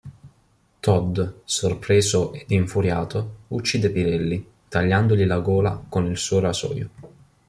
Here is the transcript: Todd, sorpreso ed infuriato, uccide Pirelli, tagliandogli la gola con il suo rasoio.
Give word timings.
Todd, 0.79 1.21
sorpreso 1.43 2.33
ed 2.33 2.49
infuriato, 2.49 3.41
uccide 3.49 3.91
Pirelli, 3.91 4.43
tagliandogli 4.67 5.25
la 5.27 5.37
gola 5.37 5.79
con 5.87 6.07
il 6.07 6.17
suo 6.17 6.39
rasoio. 6.39 6.89